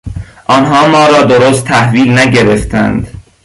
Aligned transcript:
آنها 0.45 0.87
ما 0.87 1.07
را 1.07 1.23
درست 1.23 1.63
تحویل 1.65 2.17
نگرفتند. 2.17 3.07